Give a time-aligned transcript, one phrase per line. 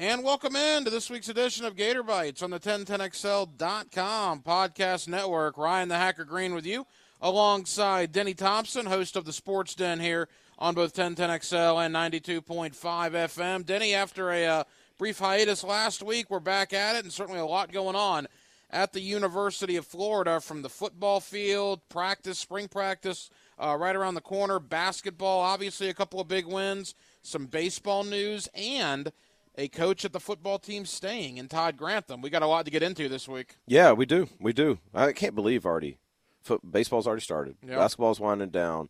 [0.00, 5.58] And welcome in to this week's edition of Gator Bites on the 1010XL.com podcast network.
[5.58, 6.86] Ryan the Hacker Green with you,
[7.20, 13.66] alongside Denny Thompson, host of the Sports Den here on both 1010XL and 92.5 FM.
[13.66, 14.64] Denny, after a uh,
[14.98, 18.28] brief hiatus last week, we're back at it, and certainly a lot going on
[18.70, 24.14] at the University of Florida from the football field, practice, spring practice, uh, right around
[24.14, 26.94] the corner, basketball, obviously a couple of big wins,
[27.24, 29.10] some baseball news, and–
[29.58, 32.22] a coach at the football team staying in Todd Grantham.
[32.22, 33.56] We got a lot to get into this week.
[33.66, 34.28] Yeah, we do.
[34.40, 34.78] We do.
[34.94, 35.98] I can't believe already.
[36.42, 37.56] Foot, baseball's already started.
[37.66, 37.76] Yep.
[37.76, 38.88] Basketball's winding down.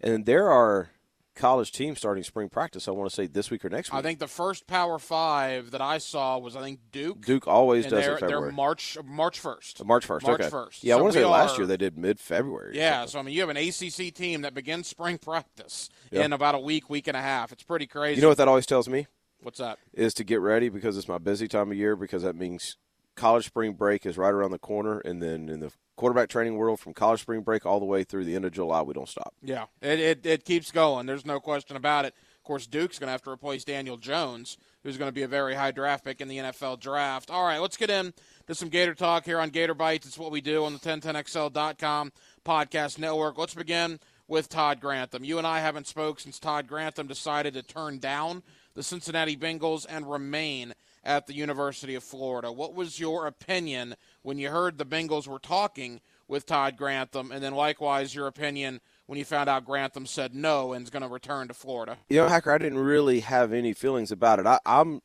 [0.00, 0.90] And there are
[1.34, 2.88] college teams starting spring practice.
[2.88, 3.98] I want to say this week or next week.
[3.98, 7.24] I think the first Power Five that I saw was I think Duke.
[7.24, 9.84] Duke always does they're, They're March March first.
[9.84, 10.26] March first.
[10.26, 10.50] March okay.
[10.50, 10.82] first.
[10.82, 12.76] Yeah, so I want to say last year they did mid February.
[12.76, 16.24] Yeah, so I mean you have an ACC team that begins spring practice yep.
[16.24, 17.52] in about a week, week and a half.
[17.52, 18.16] It's pretty crazy.
[18.16, 19.06] You know what that always tells me?
[19.42, 19.78] What's that?
[19.92, 22.76] Is to get ready because it's my busy time of year because that means
[23.16, 26.80] college spring break is right around the corner, and then in the quarterback training world
[26.80, 29.34] from college spring break all the way through the end of July, we don't stop.
[29.42, 31.06] Yeah, it, it, it keeps going.
[31.06, 32.14] There's no question about it.
[32.36, 35.28] Of course, Duke's going to have to replace Daniel Jones, who's going to be a
[35.28, 37.30] very high draft pick in the NFL draft.
[37.30, 38.12] All right, let's get in
[38.48, 40.06] to some Gator talk here on Gator Bites.
[40.06, 42.12] It's what we do on the 1010XL.com
[42.44, 43.38] podcast network.
[43.38, 45.24] Let's begin with Todd Grantham.
[45.24, 48.42] You and I haven't spoke since Todd Grantham decided to turn down
[48.74, 52.52] the Cincinnati Bengals and remain at the University of Florida.
[52.52, 57.42] What was your opinion when you heard the Bengals were talking with Todd Grantham, and
[57.42, 61.08] then likewise your opinion when you found out Grantham said no and is going to
[61.08, 61.98] return to Florida?
[62.08, 64.46] You know, Hacker, I didn't really have any feelings about it.
[64.46, 65.02] I, I'm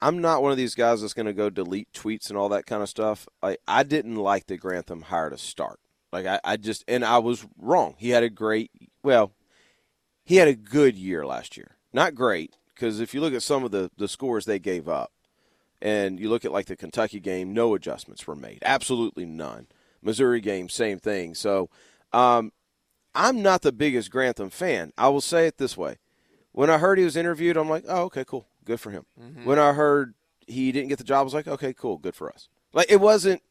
[0.00, 2.66] I'm not one of these guys that's going to go delete tweets and all that
[2.66, 3.26] kind of stuff.
[3.42, 5.80] I I didn't like the Grantham hire to start.
[6.12, 7.94] Like I, I just and I was wrong.
[7.98, 8.70] He had a great
[9.02, 9.32] well,
[10.24, 11.76] he had a good year last year.
[11.92, 15.12] Not great, because if you look at some of the, the scores they gave up,
[15.80, 19.66] and you look at like the Kentucky game, no adjustments were made, absolutely none.
[20.02, 21.34] Missouri game, same thing.
[21.34, 21.70] So,
[22.12, 22.52] um,
[23.14, 24.92] I'm not the biggest Grantham fan.
[24.96, 25.98] I will say it this way:
[26.52, 29.06] when I heard he was interviewed, I'm like, oh, okay, cool, good for him.
[29.20, 29.44] Mm-hmm.
[29.44, 30.14] When I heard
[30.46, 32.48] he didn't get the job, I was like, okay, cool, good for us.
[32.72, 33.42] Like it wasn't.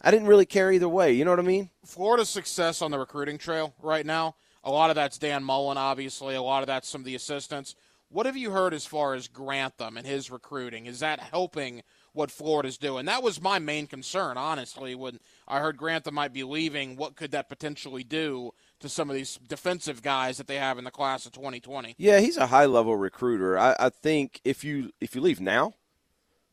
[0.00, 1.12] I didn't really care either way.
[1.12, 1.70] You know what I mean?
[1.84, 4.36] Florida's success on the recruiting trail right now.
[4.62, 6.34] A lot of that's Dan Mullen, obviously.
[6.34, 7.74] A lot of that's some of the assistants.
[8.08, 10.86] What have you heard as far as Grantham and his recruiting?
[10.86, 11.82] Is that helping
[12.12, 13.06] what Florida's doing?
[13.06, 16.96] That was my main concern, honestly, when I heard Grantham might be leaving.
[16.96, 20.84] What could that potentially do to some of these defensive guys that they have in
[20.84, 21.96] the class of 2020?
[21.98, 23.58] Yeah, he's a high level recruiter.
[23.58, 25.74] I, I think if you if you leave now,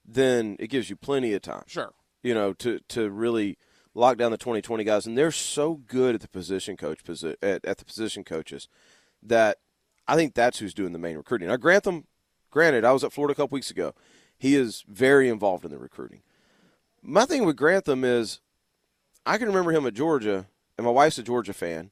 [0.04, 1.64] then it gives you plenty of time.
[1.68, 1.94] Sure.
[2.24, 3.58] You know, to to really
[3.94, 7.78] lock down the 2020 guys, and they're so good at the position coach at, at
[7.78, 8.68] the position coaches
[9.22, 9.58] that
[10.12, 11.48] I think that's who's doing the main recruiting.
[11.48, 12.04] Now, Grantham,
[12.50, 13.94] granted, I was at Florida a couple weeks ago.
[14.38, 16.22] He is very involved in the recruiting.
[17.02, 18.42] My thing with Grantham is
[19.26, 21.92] I can remember him at Georgia, and my wife's a Georgia fan,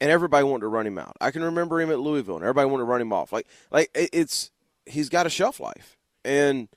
[0.00, 1.16] and everybody wanted to run him out.
[1.20, 3.32] I can remember him at Louisville, and everybody wanted to run him off.
[3.32, 4.52] Like, like it's
[4.84, 6.68] he's got a shelf life, and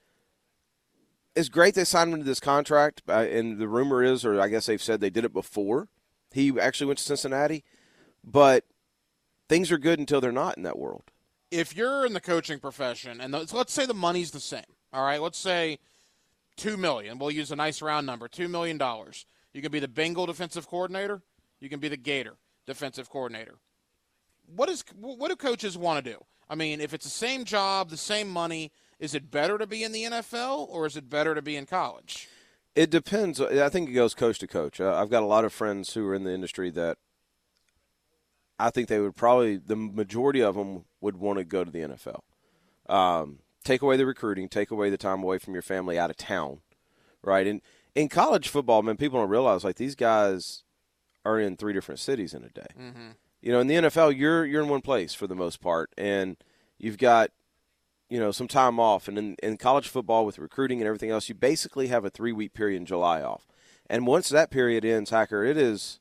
[1.35, 3.03] it's great they signed him to this contract.
[3.07, 5.87] Uh, and the rumor is, or I guess they've said they did it before
[6.33, 7.63] he actually went to Cincinnati,
[8.23, 8.65] but–
[9.49, 11.03] things are good until they're not in that world.
[11.51, 14.61] If you're in the coaching profession, and let's say the money's the same,
[14.93, 15.79] all right, let's say
[16.55, 17.17] two million.
[17.17, 19.25] We'll use a nice round number, two million dollars.
[19.53, 21.23] You can be the Bengal defensive coordinator.
[21.59, 22.35] You can be the Gator
[22.67, 23.55] defensive coordinator.
[24.55, 26.23] What is what do coaches want to do?
[26.49, 29.83] I mean, if it's the same job, the same money, is it better to be
[29.83, 32.27] in the NFL or is it better to be in college?
[32.75, 33.41] It depends.
[33.41, 34.79] I think it goes coach to coach.
[34.79, 36.97] Uh, I've got a lot of friends who are in the industry that
[38.59, 41.79] I think they would probably the majority of them would want to go to the
[41.79, 42.21] NFL.
[42.93, 46.17] Um, take away the recruiting, take away the time away from your family out of
[46.17, 46.59] town,
[47.23, 47.47] right?
[47.47, 47.61] And
[47.95, 50.63] in college football, man, people don't realize like these guys
[51.25, 52.67] are in three different cities in a day.
[52.77, 53.09] Mm-hmm.
[53.41, 56.35] You know, in the NFL, you're you're in one place for the most part, and
[56.77, 57.31] you've got
[58.09, 59.07] you know some time off.
[59.07, 62.33] And in, in college football, with recruiting and everything else, you basically have a three
[62.33, 63.47] week period in July off.
[63.89, 65.99] And once that period ends, hacker, it is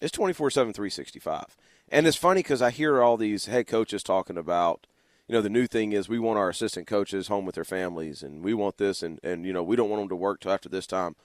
[0.00, 1.56] it's 24 7 365
[1.90, 4.86] and it's funny because I hear all these head coaches talking about,
[5.26, 8.22] you know, the new thing is we want our assistant coaches home with their families,
[8.22, 10.52] and we want this, and and you know we don't want them to work till
[10.52, 11.16] after this time.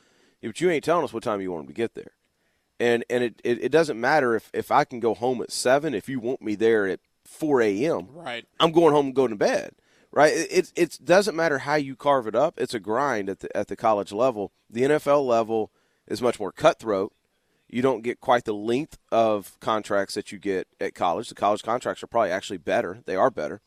[0.42, 2.12] But you ain't telling us what time you want them to get there,
[2.80, 5.94] and and it, it, it doesn't matter if if I can go home at seven
[5.94, 8.08] if you want me there at four a.m.
[8.10, 9.76] Right, I'm going home and going to bed.
[10.12, 12.60] Right, it it doesn't matter how you carve it up.
[12.60, 14.52] It's a grind at the at the college level.
[14.70, 15.72] The NFL level
[16.08, 17.14] is much more cutthroat
[17.70, 21.30] you don't get quite the length of contracts that you get at college.
[21.30, 23.00] The college contracts are probably actually better.
[23.06, 23.62] They are better,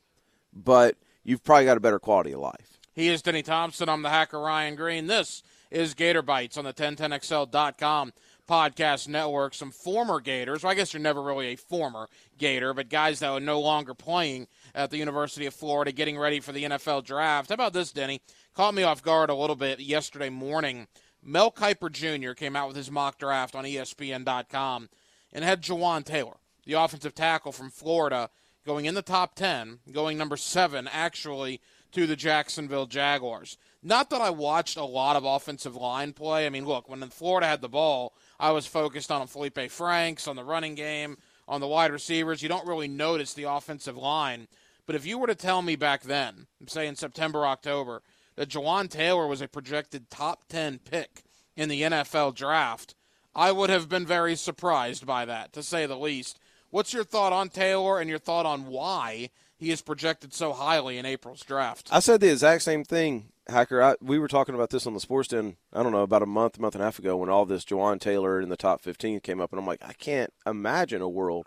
[0.53, 2.79] but you've probably got a better quality of life.
[2.93, 3.89] He is Denny Thompson.
[3.89, 5.07] I'm the hacker Ryan Green.
[5.07, 8.13] This is Gator Bites on the 1010XL.com
[8.49, 9.55] podcast network.
[9.55, 10.63] Some former Gators.
[10.63, 12.09] Well, I guess you're never really a former
[12.39, 16.41] Gator, but guys that are no longer playing at the University of Florida getting ready
[16.41, 17.51] for the NFL draft.
[17.51, 18.23] How about this, Denny?
[18.55, 20.87] Caught me off guard a little bit yesterday morning.
[21.29, 22.35] Mel Kiper Jr.
[22.35, 24.89] came out with his mock draft on ESPN.com
[25.33, 28.31] and had Jawaan Taylor, the offensive tackle from Florida,
[28.65, 33.59] going in the top 10, going number seven, actually, to the Jacksonville Jaguars.
[33.83, 36.47] Not that I watched a lot of offensive line play.
[36.47, 40.37] I mean, look, when Florida had the ball, I was focused on Felipe Franks, on
[40.37, 41.17] the running game,
[41.49, 42.41] on the wide receivers.
[42.41, 44.47] You don't really notice the offensive line.
[44.87, 48.03] But if you were to tell me back then, say in September, October,
[48.37, 51.23] that Jawaan Taylor was a projected top 10 pick
[51.57, 52.95] in the NFL draft,
[53.35, 56.39] I would have been very surprised by that, to say the least.
[56.71, 60.99] What's your thought on Taylor and your thought on why he is projected so highly
[60.99, 61.89] in April's draft?
[61.91, 63.83] I said the exact same thing, Hacker.
[63.83, 66.27] I, we were talking about this on the Sports Den, I don't know, about a
[66.27, 69.21] month, month and a half ago when all this Jawaan Taylor in the top 15
[69.21, 71.47] came up, and I'm like, I can't imagine a world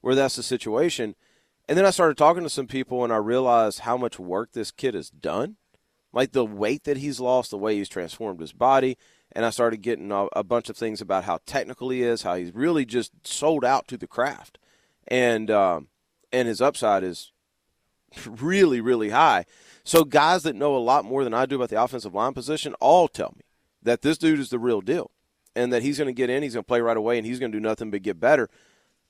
[0.00, 1.14] where that's the situation–
[1.68, 4.70] and then I started talking to some people, and I realized how much work this
[4.70, 5.56] kid has done.
[6.12, 8.96] Like the weight that he's lost, the way he's transformed his body.
[9.32, 12.34] And I started getting a, a bunch of things about how technical he is, how
[12.34, 14.58] he's really just sold out to the craft.
[15.06, 15.88] And, um,
[16.32, 17.32] and his upside is
[18.26, 19.44] really, really high.
[19.84, 22.74] So guys that know a lot more than I do about the offensive line position
[22.74, 23.44] all tell me
[23.82, 25.10] that this dude is the real deal
[25.54, 27.38] and that he's going to get in, he's going to play right away, and he's
[27.38, 28.48] going to do nothing but get better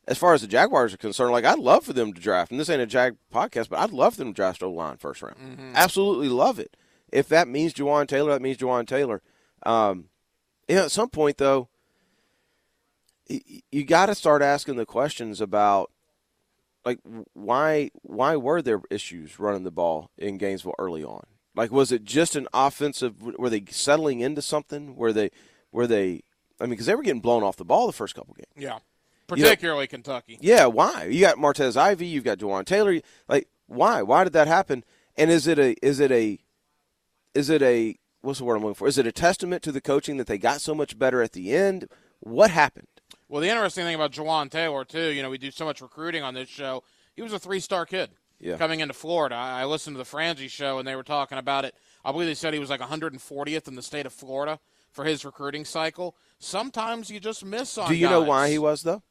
[0.08, 2.58] as far as the Jaguars are concerned, like I'd love for them to draft, and
[2.58, 5.22] this ain't a Jag podcast, but I'd love for them to draft O line first
[5.22, 5.36] round.
[5.36, 5.72] Mm-hmm.
[5.74, 6.76] Absolutely love it.
[7.12, 9.22] If that means Jawaan Taylor, that means Jawaan Taylor.
[9.64, 10.06] Um,
[10.68, 11.68] you know, at some point though,
[13.28, 13.40] you,
[13.70, 15.90] you got to start asking the questions about
[16.84, 16.98] like
[17.34, 21.24] why why were there issues running the ball in Gainesville early on?
[21.54, 23.22] Like was it just an offensive?
[23.22, 24.96] Were they settling into something?
[24.96, 25.30] Were they
[25.72, 26.22] were they?
[26.60, 28.48] I mean, because they were getting blown off the ball the first couple games.
[28.56, 28.78] Yeah
[29.28, 30.38] particularly you know, Kentucky.
[30.40, 31.04] Yeah, why?
[31.04, 32.98] You got Martez Ivey, you've got Jawaan Taylor.
[33.28, 34.02] Like, why?
[34.02, 34.82] Why did that happen?
[35.16, 36.40] And is it a is it a
[37.38, 38.88] is it a what's the word I'm looking for?
[38.88, 41.52] Is it a testament to the coaching that they got so much better at the
[41.52, 41.88] end?
[42.20, 42.88] What happened?
[43.28, 46.22] Well, the interesting thing about Jawaan Taylor too, you know, we do so much recruiting
[46.22, 46.82] on this show.
[47.14, 48.56] He was a three-star kid yeah.
[48.56, 49.34] coming into Florida.
[49.34, 51.74] I listened to the Frangie show, and they were talking about it.
[52.04, 54.60] I believe they said he was like 140th in the state of Florida
[54.90, 56.16] for his recruiting cycle.
[56.38, 57.88] Sometimes you just miss on.
[57.88, 58.12] Do you guys.
[58.12, 59.02] know why he was though?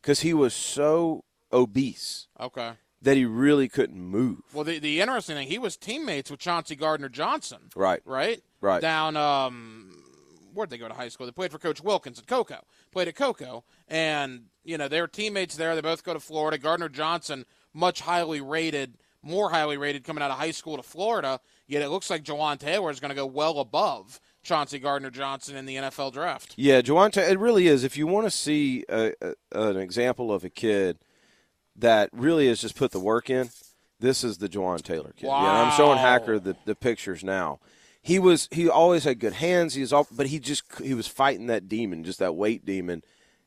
[0.00, 2.28] because he was so obese.
[2.40, 2.72] Okay.
[3.00, 4.40] That he really couldn't move.
[4.52, 7.70] Well, the, the interesting thing, he was teammates with Chauncey Gardner Johnson.
[7.76, 8.00] Right.
[8.04, 8.42] Right?
[8.60, 8.82] Right.
[8.82, 10.02] Down, um,
[10.52, 11.26] where'd they go to high school?
[11.26, 12.64] They played for Coach Wilkins at Cocoa.
[12.90, 13.62] Played at Cocoa.
[13.86, 15.76] And, you know, they were teammates there.
[15.76, 16.58] They both go to Florida.
[16.58, 21.40] Gardner Johnson, much highly rated, more highly rated coming out of high school to Florida.
[21.68, 25.56] Yet it looks like Jawaan Taylor is going to go well above Chauncey Gardner Johnson
[25.56, 26.54] in the NFL draft.
[26.56, 27.84] Yeah, Jawante, it really is.
[27.84, 30.98] If you want to see a, a, an example of a kid
[31.78, 33.50] that really has just put the work in,
[34.00, 35.26] this is the Jawaan Taylor kid.
[35.26, 35.42] Wow.
[35.42, 37.60] Yeah, I'm showing Hacker the, the pictures now.
[38.00, 39.74] He was he always had good hands.
[39.74, 43.02] He was all, but he just he was fighting that demon, just that weight demon,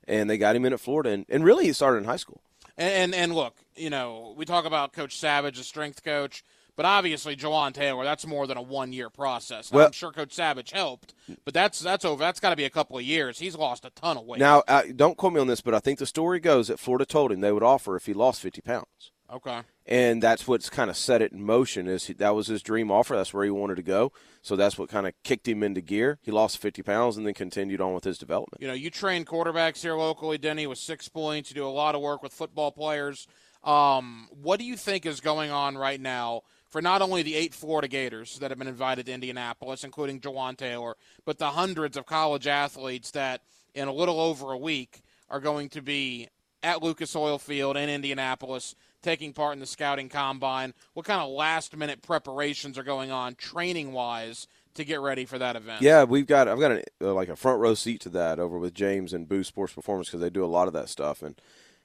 [0.08, 1.10] and they got him in at Florida.
[1.10, 2.42] And, and really, he started in high school.
[2.78, 6.44] And, and and look, you know, we talk about Coach Savage, a strength coach.
[6.82, 9.72] But obviously, Jawaan Taylor, that's more than a one year process.
[9.72, 11.14] Now, well, I'm sure Coach Savage helped,
[11.46, 12.20] but that's that's over.
[12.20, 13.38] That's got to be a couple of years.
[13.38, 14.40] He's lost a ton of weight.
[14.40, 17.06] Now, uh, don't quote me on this, but I think the story goes that Florida
[17.06, 19.12] told him they would offer if he lost 50 pounds.
[19.32, 19.62] Okay.
[19.86, 21.88] And that's what's kind of set it in motion.
[21.88, 23.16] Is he, that was his dream offer?
[23.16, 24.12] That's where he wanted to go.
[24.42, 26.18] So that's what kind of kicked him into gear.
[26.24, 28.60] He lost 50 pounds and then continued on with his development.
[28.60, 31.52] You know, you train quarterbacks here locally, Denny, with six points.
[31.52, 33.28] You do a lot of work with football players.
[33.64, 37.54] Um, what do you think is going on right now for not only the eight
[37.54, 42.06] Florida Gators that have been invited to Indianapolis, including Jawaan Taylor, but the hundreds of
[42.06, 43.42] college athletes that
[43.76, 46.30] in a little over a week are going to be
[46.64, 50.74] at Lucas Oil Field in Indianapolis taking part in the scouting combine.
[50.94, 55.38] What kind of last minute preparations are going on training wise to get ready for
[55.40, 55.82] that event?
[55.82, 58.74] Yeah, we've got I've got uh, like a front row seat to that over with
[58.74, 61.36] James and Boost Sports Performance because they do a lot of that stuff and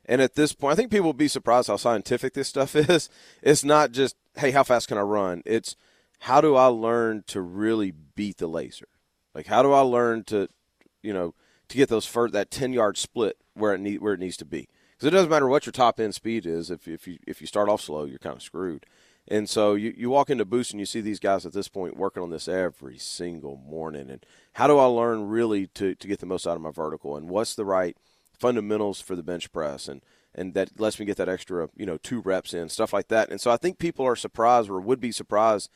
[0.09, 3.11] and at this point, I think people will be surprised how scientific this stuff is.
[3.43, 5.43] It's not just, hey, how fast can I run?
[5.45, 5.77] It's
[6.21, 8.89] how do I learn to really beat the laser?
[9.35, 10.49] Like, how do I learn to,
[11.03, 11.35] you know,
[11.69, 14.45] to get those first, that 10 yard split where it, need, where it needs to
[14.45, 14.69] be?
[14.93, 16.71] Because it doesn't matter what your top end speed is.
[16.71, 18.87] If, if, you, if you start off slow, you're kind of screwed.
[19.29, 21.97] And so you, you walk into Boost and you see these guys at this point
[21.97, 24.09] working on this every single morning.
[24.09, 24.25] And
[24.55, 27.17] how do I learn really to, to get the most out of my vertical?
[27.17, 27.97] And what's the right–
[28.39, 30.03] fundamentals for the bench press and
[30.37, 33.31] and that lets me get that extra you know two reps in stuff like that
[33.31, 35.71] and so i think people are surprised or would be surprised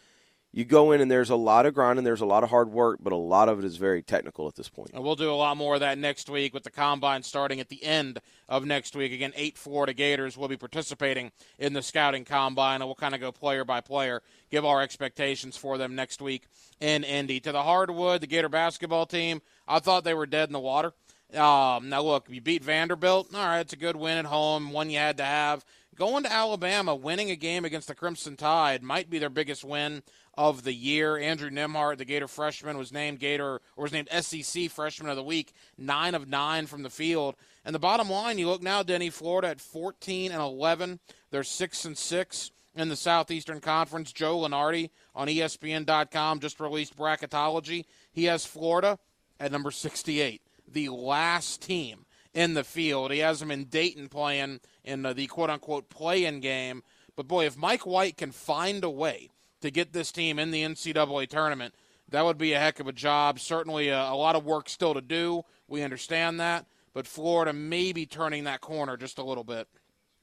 [0.53, 2.99] you go in and there's a lot of grinding, there's a lot of hard work,
[3.01, 4.91] but a lot of it is very technical at this point.
[4.93, 7.69] And we'll do a lot more of that next week with the combine starting at
[7.69, 9.13] the end of next week.
[9.13, 13.21] Again, eight Florida Gators will be participating in the scouting combine, and we'll kind of
[13.21, 16.49] go player by player, give our expectations for them next week
[16.81, 17.39] in Indy.
[17.41, 20.93] To the hardwood, the Gator basketball team, I thought they were dead in the water.
[21.35, 23.35] Um, now, look, you beat Vanderbilt.
[23.35, 25.65] All right, it's a good win at home, one you had to have.
[25.95, 30.03] Going to Alabama, winning a game against the Crimson Tide might be their biggest win
[30.35, 31.19] of the year.
[31.19, 35.23] Andrew Nembhard, the Gator freshman, was named Gator or was named SEC Freshman of the
[35.23, 37.37] Week, nine of nine from the field.
[37.65, 41.01] And the bottom line, you look now, Denny, Florida at 14 and 11.
[41.31, 44.13] They're six and six in the Southeastern Conference.
[44.13, 47.85] Joe Lunardi on ESPN.com just released bracketology.
[48.13, 48.99] He has Florida
[49.39, 50.41] at number 68,
[50.73, 53.11] the last team in the field.
[53.11, 56.83] He has them in Dayton playing in uh, the quote unquote play in game.
[57.17, 60.63] But boy, if Mike White can find a way to get this team in the
[60.63, 61.75] NCAA tournament,
[62.09, 63.39] that would be a heck of a job.
[63.41, 65.43] Certainly a, a lot of work still to do.
[65.69, 66.67] We understand that.
[66.93, 69.69] But Florida may be turning that corner just a little bit.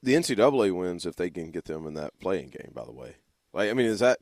[0.04, 3.16] The NCAA wins if they can get them in that playing game, by the way.
[3.54, 4.20] Like, I mean, is that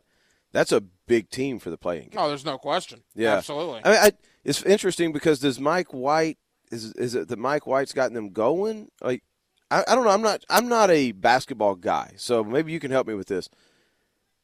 [0.52, 2.20] that's a big team for the playing game?
[2.20, 3.02] Oh, there's no question.
[3.16, 3.82] Yeah, absolutely.
[3.84, 4.12] I mean, I,
[4.46, 6.38] it's interesting because does Mike White
[6.72, 8.90] is is it that Mike White's gotten them going?
[9.02, 9.24] Like,
[9.72, 10.12] I, I don't know.
[10.12, 13.50] I'm not I'm not a basketball guy, so maybe you can help me with this.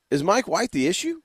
[0.10, 1.22] Is Mike White the issue?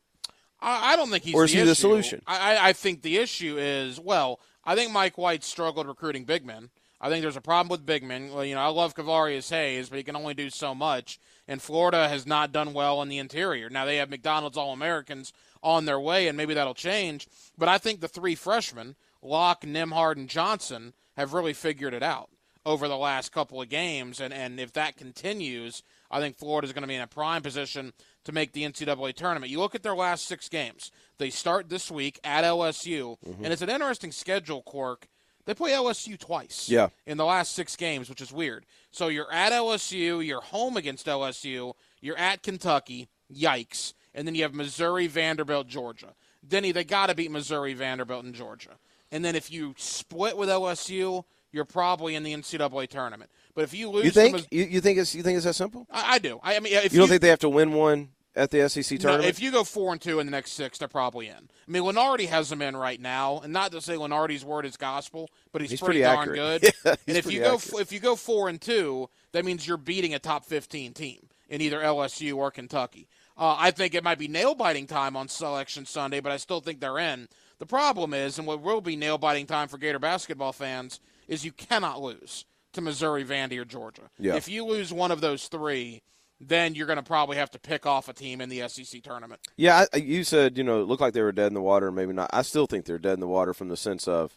[0.61, 1.69] I, I don't think he's or is the he issue.
[1.71, 2.23] the solution?
[2.27, 6.71] I, I think the issue is well, I think Mike White struggled recruiting big men.
[7.01, 8.33] I think there's a problem with big men.
[8.33, 11.19] Well, you know, I love Kevarrius Hayes, but he can only do so much.
[11.49, 13.71] And Florida has not done well in the interior.
[13.71, 17.29] Now they have McDonald's All Americans on their way, and maybe that'll change.
[17.57, 22.31] But I think the three freshmen, Locke, Nembhard, and Johnson, have really figured it out
[22.65, 24.21] over the last couple of games.
[24.21, 27.43] And, and if that continues, I think Florida is going to be in a prime
[27.43, 27.93] position
[28.25, 29.51] to make the NCAA tournament.
[29.53, 30.91] You look at their last six games.
[31.19, 33.45] They start this week at LSU, Mm-hmm.
[33.45, 35.07] and it's an interesting schedule, Cork.
[35.47, 36.89] They play LSU twice Yeah.
[37.07, 38.67] in the last six games, which is weird.
[38.91, 44.43] So you're at LSU, you're home against LSU, you're at Kentucky, yikes, and then you
[44.43, 46.15] have Missouri, Vanderbilt, Georgia.
[46.47, 48.79] Denny, they got to beat Missouri, Vanderbilt, and Georgia.
[49.13, 53.31] And then if you split with LSU, you're probably in the NCAA tournament.
[53.55, 55.45] But if you lose, You to think Mis- you, you think it's you think it's
[55.47, 55.87] that simple?
[55.91, 56.39] I, I do.
[56.43, 58.99] I, I mean, if You don't think they have to win one at the SEC
[58.99, 59.29] no, tournament?
[59.29, 61.35] if you go four and two in the next six, they're probably in.
[61.35, 64.77] I mean, Lunardi has them in right now, and not to say Lunardi's word is
[64.77, 66.63] gospel, but he's, He's pretty, pretty darn accurate.
[66.63, 66.73] good.
[66.85, 70.15] Yeah, and if you go if you go four and two, that means you're beating
[70.15, 73.09] a top fifteen team in either LSU or Kentucky.
[73.37, 76.61] Uh, I think it might be nail biting time on Selection Sunday, but I still
[76.61, 77.29] think they're in.
[77.59, 81.45] The problem is, and what will be nail biting time for Gator basketball fans, is
[81.45, 84.11] you cannot lose to Missouri, Vandy, or Georgia.
[84.19, 84.37] Yeah.
[84.37, 86.03] If you lose one of those three,
[86.41, 89.41] then you're going to probably have to pick off a team in the SEC tournament.
[89.57, 91.91] Yeah, I, you said you know it looked like they were dead in the water,
[91.91, 92.31] maybe not.
[92.33, 94.37] I still think they're dead in the water from the sense of,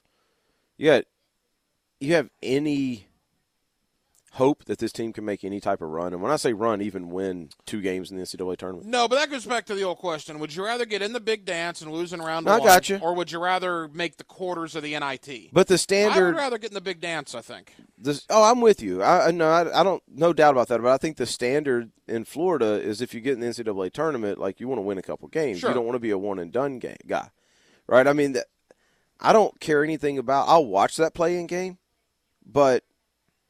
[0.78, 1.04] you got,
[2.00, 3.08] you have any
[4.34, 6.82] hope that this team can make any type of run, and when I say run,
[6.82, 8.88] even win two games in the NCAA tournament.
[8.88, 11.20] No, but that goes back to the old question: Would you rather get in the
[11.20, 12.98] big dance and lose in round No, I got you.
[13.02, 15.50] or would you rather make the quarters of the NIT?
[15.52, 17.36] But the standard, I would rather get in the big dance.
[17.36, 17.76] I think.
[18.02, 19.04] This, oh, I'm with you.
[19.04, 20.82] I I- no, I, I don't, no doubt about that.
[20.82, 24.38] But I think the standard in Florida is if you get in the NCAA tournament,
[24.40, 25.60] like you want to win a couple games.
[25.60, 25.70] Sure.
[25.72, 27.30] You don't want to be a one and done game guy,
[27.88, 28.08] right?
[28.08, 28.46] I mean, that,
[29.20, 30.48] I don't care anything about.
[30.48, 31.78] I'll watch that playing game,
[32.46, 32.84] but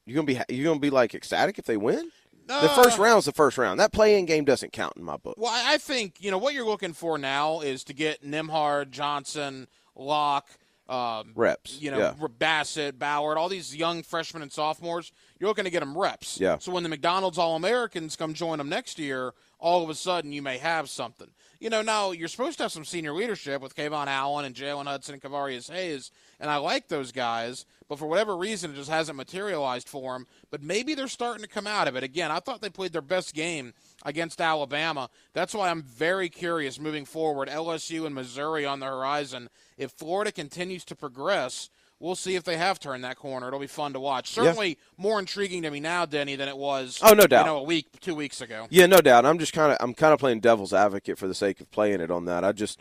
[0.06, 2.10] you're gonna be you're gonna be like ecstatic if they win.
[2.48, 3.80] The first Uh, round's the first round.
[3.80, 5.36] That play-in game doesn't count in my book.
[5.38, 8.90] Well, I I think you know what you're looking for now is to get Nembhard,
[8.90, 10.48] Johnson, Locke,
[10.90, 12.28] um, Reps, You know, yeah.
[12.40, 15.12] Bassett, Ballard, all these young freshmen and sophomores.
[15.40, 16.40] You're looking to get them reps.
[16.40, 16.58] Yeah.
[16.58, 20.32] So when the McDonald's All Americans come join them next year, all of a sudden
[20.34, 21.30] you may have something.
[21.60, 24.86] You know, now you're supposed to have some senior leadership with KeVaughn Allen and Jalen
[24.86, 28.90] Hudson and Kevarrius Hayes, and I like those guys, but for whatever reason, it just
[28.90, 30.26] hasn't materialized for them.
[30.52, 32.04] But maybe they're starting to come out of it.
[32.04, 33.74] Again, I thought they played their best game
[34.06, 35.10] against Alabama.
[35.34, 37.50] That's why I'm very curious moving forward.
[37.50, 39.50] LSU and Missouri on the horizon.
[39.78, 43.48] If Florida continues to progress, we'll see if they have turned that corner.
[43.48, 44.30] It'll be fun to watch.
[44.32, 47.00] Certainly more intriguing to me now, Denny, than it was.
[47.02, 47.46] Oh, no doubt.
[47.46, 48.68] You know, a week, two weeks ago.
[48.70, 49.26] Yeah, no doubt.
[49.26, 52.00] I'm just kind of I'm kind of playing devil's advocate for the sake of playing
[52.02, 52.44] it on that.
[52.46, 52.80] I just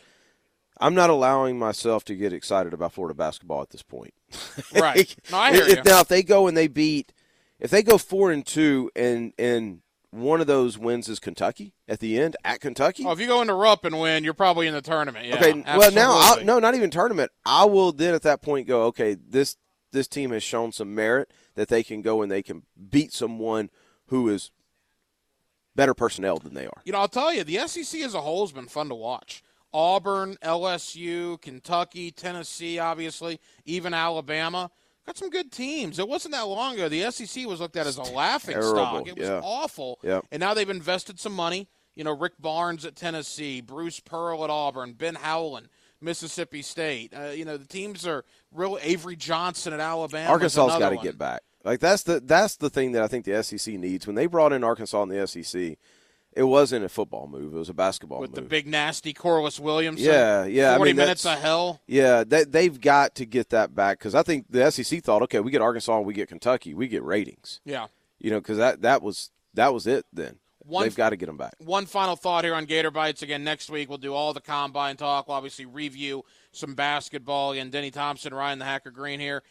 [0.81, 4.15] I'm not allowing myself to get excited about Florida basketball at this point.
[4.73, 5.15] Right.
[5.33, 5.83] No, I hear If- you.
[5.85, 7.13] Now, if they go and they beat,
[7.59, 9.81] if they go four and two, and and
[10.11, 13.05] one of those wins is Kentucky at the end at Kentucky.
[13.07, 15.27] Oh, if you go into Rupp and win, you're probably in the tournament.
[15.27, 17.31] Yeah, okay, well now I'll, no, not even tournament.
[17.45, 19.57] I will then at that point go, okay, this
[19.93, 23.71] this team has shown some merit that they can go and they can beat someone
[24.07, 24.51] who is
[25.75, 26.83] better personnel than they are.
[26.85, 29.43] You know, I'll tell you, the SEC as a whole has been fun to watch.
[29.73, 34.71] Auburn, LSU, Kentucky, Tennessee, obviously, even Alabama.
[35.09, 35.99] Got some good teams.
[35.99, 36.91] It wasn't that long ago.
[36.91, 39.09] The SEC was looked at as a laughing Terrible, stock.
[39.09, 39.41] It was yeah.
[39.43, 39.99] awful.
[40.03, 40.27] Yep.
[40.31, 41.67] And now they've invested some money.
[41.95, 45.71] You know, Rick Barnes at Tennessee, Bruce Pearl at Auburn, Ben Howland,
[46.03, 47.15] Mississippi State.
[47.17, 48.79] Uh, you know, the teams are real.
[48.83, 50.29] Avery Johnson at Alabama.
[50.29, 51.41] Arkansas's got to get back.
[51.65, 54.07] Like that's the that's the thing that I think the SEC needs.
[54.07, 55.79] When they brought in Arkansas in the SEC,
[56.33, 58.31] it wasn't a football move; it was a basketball move.
[58.31, 58.45] with move.
[58.45, 60.07] the big nasty Corliss Williamson.
[60.07, 61.81] Yeah, yeah, I Forty mean, minutes of hell.
[61.87, 65.41] Yeah, they, they've got to get that back because I think the SEC thought, okay,
[65.41, 67.61] we get Arkansas, we get Kentucky, we get ratings.
[67.65, 67.87] Yeah.
[68.19, 70.05] You know, because that that was that was it.
[70.13, 71.55] Then One- they've got to get them back.
[71.59, 73.23] One final thought here on Gator Bites.
[73.23, 75.29] Again, next week we'll do all the combine talk.
[75.29, 77.53] We'll obviously review some basketball.
[77.53, 79.43] Again, Denny Thompson, Ryan the Hacker Green here.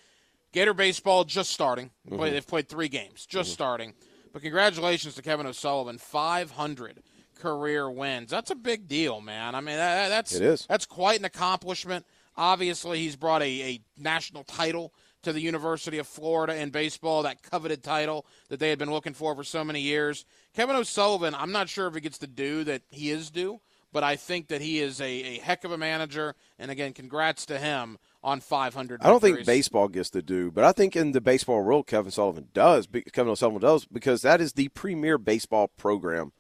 [0.53, 1.91] Gator baseball just starting.
[2.07, 2.34] Play, mm-hmm.
[2.34, 3.53] they've played three games, just mm-hmm.
[3.53, 3.93] starting.
[4.38, 7.01] But congratulations to Kevin O'Sullivan, 500
[7.39, 8.29] career wins.
[8.29, 9.56] That's a big deal, man.
[9.56, 10.67] I mean, that, that's It is.
[10.67, 12.06] that's quite an accomplishment.
[12.36, 17.41] Obviously, he's brought a, a national title to the University of Florida in baseball, that
[17.41, 20.24] coveted title that they had been looking for for so many years.
[20.53, 23.60] Kevin O'Sullivan, I'm not sure if he gets the due that he is due,
[23.94, 26.36] but I think that he is a, a heck of a manager.
[26.60, 29.01] And again, congrats to him on 500.
[29.01, 32.12] I don't think baseball gets the due, but I think in the baseball world, Kevin
[32.12, 32.88] Sullivan does.
[33.13, 36.32] Kevin Sullivan does because that is the premier baseball program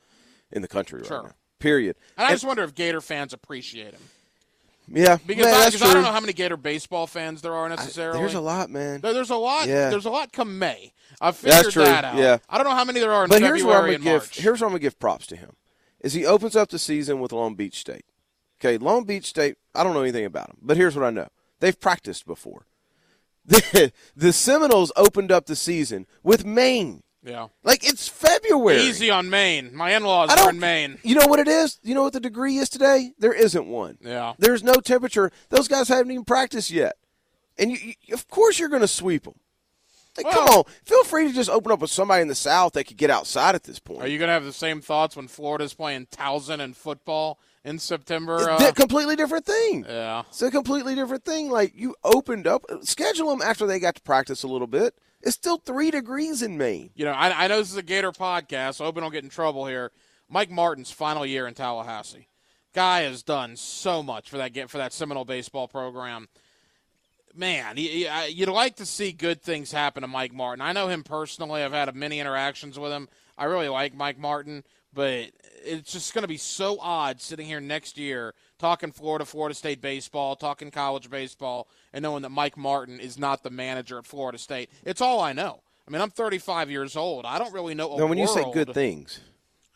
[0.51, 1.17] in the country Sure.
[1.17, 1.33] right now.
[1.59, 1.95] Period.
[2.17, 4.01] And I just wonder if Gator fans appreciate him.
[4.89, 7.55] yeah, Because, man, I, that's because I don't know how many Gator baseball fans there
[7.55, 8.19] are necessarily.
[8.19, 9.01] There's a lot, man.
[9.01, 9.67] There- There's a lot.
[9.67, 9.89] Yeah.
[9.89, 10.93] There's a lot come May.
[11.19, 12.15] I figured true, that out.
[12.17, 12.37] yeah.
[12.47, 14.21] I don't know how many there are in But here's where I'm gonna and give
[14.21, 14.37] March.
[14.39, 15.55] here's where I'm gonna give props to him.
[16.07, 18.05] Is he opens up the season with Long Beach State.
[18.61, 21.27] Okay, Long Beach State, I don't know anything about them, but here's what I know.
[21.59, 22.65] They've practiced before.
[23.45, 27.03] The, the Seminoles opened up the season with Maine.
[27.23, 27.47] yeah.
[27.61, 28.79] Like it's February.
[28.79, 29.75] Easy on Maine.
[29.75, 30.97] My in-laws are in Maine.
[31.03, 31.77] You know what it is?
[31.83, 33.11] You know what the degree is today?
[33.19, 33.97] There isn't one.
[34.01, 34.33] Yeah.
[34.37, 35.29] There's no temperature.
[35.49, 36.95] Those guys haven't even practiced yet.
[37.57, 39.35] And you, you, of course you're going to sweep them.
[40.17, 40.63] Like, come on.
[40.85, 43.55] Feel free to just open up with somebody in the South that could get outside
[43.55, 44.01] at this point.
[44.01, 47.79] Are you going to have the same thoughts when Florida's playing Towson in football in
[47.79, 48.37] September?
[48.37, 49.85] It's Uh, a completely different thing.
[49.87, 50.23] yeah.
[50.29, 51.49] It's a completely different thing.
[51.49, 54.95] Like you opened up, schedule them after they got to practice a little bit.
[55.21, 56.91] It's still three degrees in Maine.
[56.95, 59.11] You know, I, I know this is a Gator podcast, so I hope I don't
[59.11, 59.91] get in trouble here.
[60.29, 62.27] Mike Martin's final year in Tallahassee.
[62.73, 66.27] Guy has done so much for that get for that Seminole baseball program.
[67.37, 70.61] Man, you- you- I- you'd like to see good things happen to Mike Martin.
[70.61, 71.61] I know him personally.
[71.63, 73.07] I've had many interactions with him.
[73.37, 75.29] I really like Mike Martin, but
[75.63, 79.81] it's just going to be so odd sitting here next year talking Florida, Florida State
[79.81, 84.39] baseball, talking college baseball, and knowing that Mike Martin is not the manager at Florida
[84.39, 84.71] State.
[84.83, 85.61] It's all I know.
[85.87, 87.25] I mean, I'm 35 years old.
[87.25, 87.93] I don't really know.
[87.93, 89.19] A Now, when you say good things,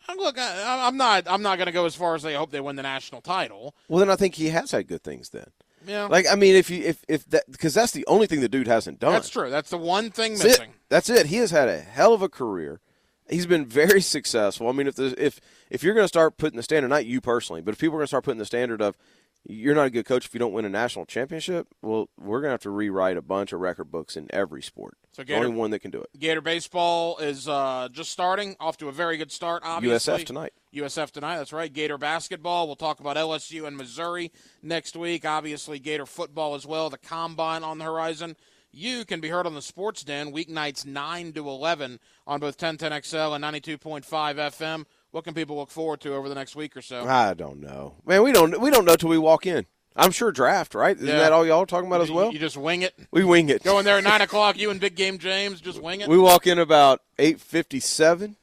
[0.08, 1.28] uh, look, I, I'm not.
[1.28, 3.76] I'm not going to go as far as they hope they win the national title.
[3.88, 5.28] well, then I think he has had good things.
[5.30, 5.46] Then,
[5.86, 8.48] Yeah, like I mean, if you if if that because that's the only thing the
[8.48, 9.12] dude hasn't done.
[9.12, 9.50] that's true.
[9.50, 10.70] That's the one thing That's missing.
[10.70, 10.76] it.
[10.88, 11.26] That's it.
[11.26, 12.80] He has had a hell of a career.
[13.28, 14.68] He's been very successful.
[14.68, 15.40] I mean, if the, if
[15.70, 17.98] if you're going to start putting the standard, not you personally, but if people are
[17.98, 18.96] going to start putting the standard of
[19.44, 22.48] you're not a good coach if you don't win a national championship, well, we're going
[22.48, 24.96] to have to rewrite a bunch of record books in every sport.
[25.12, 26.08] So the only one that can do it.
[26.18, 29.62] Gator baseball is uh, just starting, off to a very good start.
[29.64, 30.52] Obviously, USF tonight.
[30.74, 31.36] USF tonight.
[31.36, 31.72] That's right.
[31.72, 32.66] Gator basketball.
[32.66, 35.26] We'll talk about LSU and Missouri next week.
[35.26, 36.88] Obviously, Gator football as well.
[36.88, 38.36] The combine on the horizon.
[38.74, 43.34] You can be heard on the Sports Den weeknights nine to eleven on both 1010XL
[43.34, 44.86] and ninety two point five FM.
[45.12, 47.06] What can people look forward to over the next week or so?
[47.06, 48.22] I don't know, man.
[48.22, 49.66] We don't we don't know till we walk in.
[49.94, 50.96] I'm sure draft, right?
[50.96, 51.18] Isn't Yeah.
[51.18, 52.32] that all y'all are talking about as well?
[52.32, 52.94] you just wing it.
[53.10, 53.62] we wing it.
[53.62, 54.58] Go in there at nine o'clock.
[54.58, 56.08] You and Big Game James just wing it.
[56.08, 58.36] We walk in about eight fifty seven,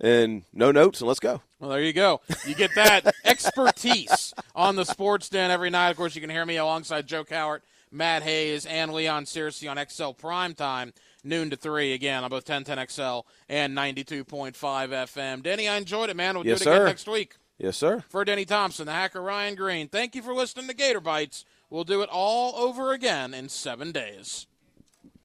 [0.00, 1.42] and no notes, and let's go.
[1.60, 2.20] Well, there you go.
[2.46, 5.90] You get that expertise on the Sports Den every night.
[5.90, 7.60] Of course, you can hear me alongside Joe Cowart,
[7.92, 10.92] Matt Hayes, and Leon Searcy on XL Prime Time,
[11.24, 15.42] noon to 3, again, on both 1010XL and 92.5 FM.
[15.42, 16.34] Denny, I enjoyed it, man.
[16.36, 16.86] We'll Yes, do it again sir.
[16.86, 17.36] next week.
[17.58, 18.04] Yes, sir.
[18.08, 21.44] For Denny Thompson, the hacker Ryan Green, thank you for listening to Gator Bites.
[21.68, 24.46] We'll do it all over again in seven days.